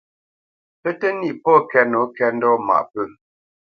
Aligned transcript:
Pə́ 0.81 0.91
tə 0.99 1.07
nîʼ 1.19 1.35
pɔ̂ 1.43 1.55
kɛ́t 1.69 1.87
nǒ 1.91 1.99
kɛ́t 2.15 2.31
ndɔ̂ 2.35 2.53
tə 2.59 2.63
mâʼ 2.67 2.83
pə̂. 2.91 3.03